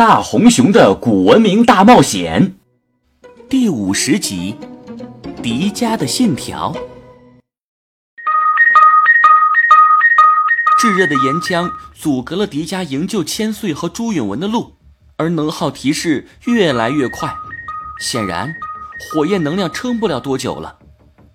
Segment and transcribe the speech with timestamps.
[0.00, 2.54] 大红熊的古文明大冒险
[3.50, 4.56] 第五十集：
[5.42, 6.74] 迪迦的信条。
[10.80, 14.78] 炙热的岩浆阻隔了迪迦营救千岁和朱允文的路，
[15.18, 17.36] 而能耗提示越来越快。
[18.00, 18.54] 显然，
[19.12, 20.78] 火焰能量撑不了多久了。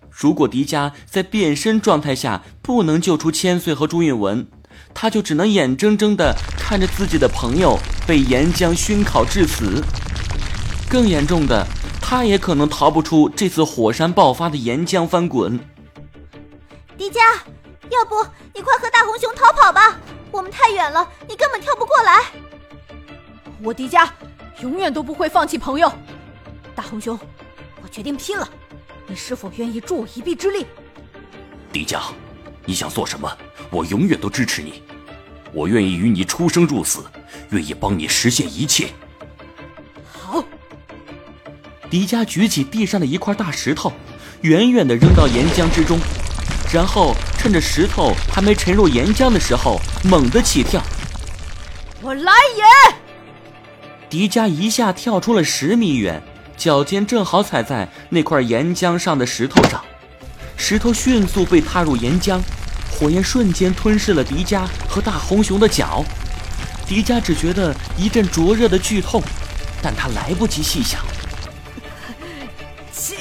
[0.10, 4.48] 如果迪迦在变身状态下不能救出千岁和朱允文，
[4.94, 7.78] 他就只能眼睁睁地看着自己的朋友
[8.08, 9.84] 被岩浆熏烤致死。
[10.90, 11.66] 更严重的，
[12.02, 15.60] 他也可能逃不出这次火山爆发的岩浆翻滚。
[16.98, 17.20] 迪迦，
[17.90, 19.98] 要不你快和大红熊逃跑吧？
[20.32, 22.22] 我们太远了，你根本跳不过来。
[23.64, 24.08] 我迪迦
[24.62, 25.92] 永远都不会放弃朋友。
[26.76, 27.18] 大红熊，
[27.82, 28.48] 我决定拼了！
[29.08, 30.66] 你是否愿意助我一臂之力？
[31.72, 32.00] 迪迦，
[32.66, 33.32] 你想做什么？
[33.70, 34.82] 我永远都支持你。
[35.54, 37.06] 我愿意与你出生入死，
[37.52, 38.90] 愿意帮你实现一切。
[40.12, 40.44] 好。
[41.90, 43.94] 迪迦举起地上的一块大石头，
[44.42, 45.98] 远远地扔到岩浆之中，
[46.74, 50.82] 然后趁着石头还没沉入岩浆的时候，猛地起跳。
[52.02, 52.96] 我来也！
[54.10, 56.22] 迪迦一下跳出了十米远。
[56.58, 59.84] 脚尖正好踩在那块岩浆上的石头上，
[60.58, 62.40] 石头迅速被踏入岩浆，
[62.92, 66.04] 火焰瞬间吞噬了迪迦和大红熊的脚。
[66.88, 69.22] 迪迦只觉得一阵灼热的剧痛，
[69.82, 71.02] 但他来不及细想。
[72.92, 73.16] 起！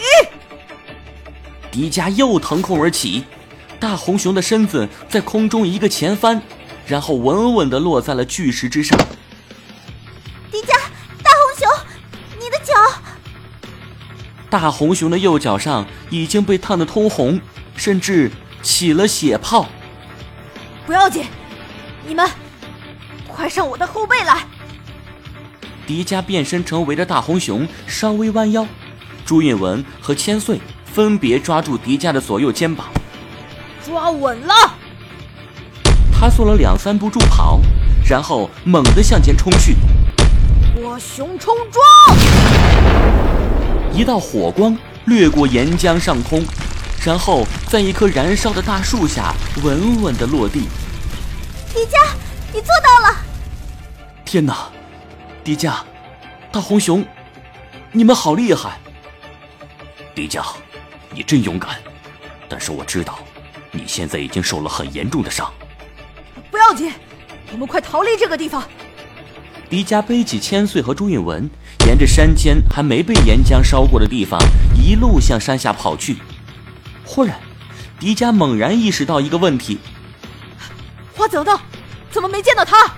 [1.70, 3.24] 迪迦又腾空而起，
[3.80, 6.40] 大红熊的身子在空中一个前翻，
[6.86, 8.98] 然后稳稳地落在了巨石之上。
[14.55, 17.41] 大红熊的右脚上已经被烫得通红，
[17.74, 18.30] 甚至
[18.62, 19.66] 起了血泡。
[20.86, 21.24] 不要紧，
[22.06, 22.24] 你们
[23.27, 24.46] 快上我的后背来！
[25.88, 28.64] 迪迦变身成围着大红熊，稍微弯腰。
[29.27, 32.86] 朱允文和千岁分别抓住迪迦的左右肩膀，
[33.84, 34.55] 抓稳了。
[36.12, 37.58] 他做了两三步助跑，
[38.08, 39.74] 然后猛地向前冲去。
[40.77, 41.83] 我熊冲撞！
[43.96, 46.42] 一道火光掠过岩浆上空，
[47.06, 49.32] 然后在一棵燃烧的大树下
[49.62, 50.62] 稳稳地落地。
[51.72, 52.12] 迪迦，
[52.52, 53.16] 你做到了！
[54.24, 54.68] 天哪，
[55.44, 55.77] 迪迦，
[56.50, 57.06] 大红熊，
[57.92, 58.80] 你们好厉害！
[60.12, 60.44] 迪迦，
[61.11, 61.76] 你真勇敢，
[62.48, 63.20] 但是我知道，
[63.70, 65.48] 你现在已经受了很严重的伤。
[66.50, 66.92] 不要紧，
[67.52, 68.64] 我们快逃离这个地方。
[69.70, 71.48] 迪迦背起千岁和朱允文。
[71.86, 74.40] 沿着山间还没被岩浆烧过的地方，
[74.74, 76.17] 一路向山下跑去。
[77.05, 77.39] 忽然，
[78.00, 79.78] 迪迦猛然意识到一个问题：
[81.14, 81.58] 花泽呢？
[82.11, 82.90] 怎么没见到他？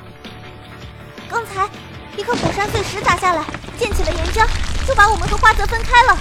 [1.29, 1.69] 刚才
[2.17, 3.45] 一颗火山碎石砸下来，
[3.79, 4.47] 溅起了岩浆，
[4.87, 6.19] 就把我们和花泽分开了。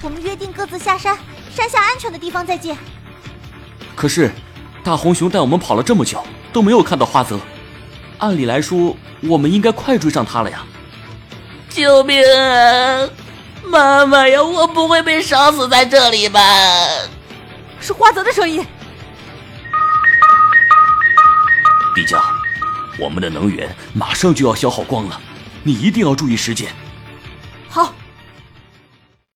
[0.00, 1.16] 我们约定各自下山，
[1.54, 2.76] 山下安全的地方再见。
[3.94, 4.32] 可是，
[4.82, 7.38] 大红熊带我们跑了这么久，都没有看到花泽。
[8.18, 10.64] 按理来说，我们应该快追上他了呀。
[11.72, 13.08] 救命啊！
[13.64, 16.40] 妈妈呀，我不会被烧死在这里吧？
[17.80, 18.64] 是花泽的声音。
[21.94, 22.20] 迪迦，
[22.98, 25.20] 我们的能源马上就要消耗光了，
[25.62, 26.70] 你一定要注意时间。